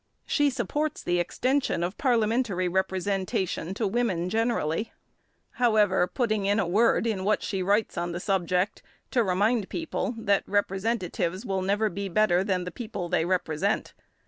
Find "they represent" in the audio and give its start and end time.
13.09-13.93